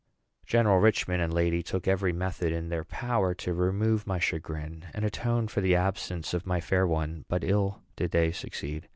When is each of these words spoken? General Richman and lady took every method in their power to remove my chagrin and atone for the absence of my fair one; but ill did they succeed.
General 0.47 0.79
Richman 0.79 1.19
and 1.19 1.31
lady 1.31 1.61
took 1.61 1.87
every 1.87 2.11
method 2.11 2.51
in 2.51 2.69
their 2.69 2.83
power 2.83 3.35
to 3.35 3.53
remove 3.53 4.07
my 4.07 4.17
chagrin 4.17 4.87
and 4.95 5.05
atone 5.05 5.47
for 5.47 5.61
the 5.61 5.75
absence 5.75 6.33
of 6.33 6.47
my 6.47 6.59
fair 6.59 6.87
one; 6.87 7.23
but 7.27 7.43
ill 7.43 7.83
did 7.95 8.09
they 8.09 8.31
succeed. 8.31 8.87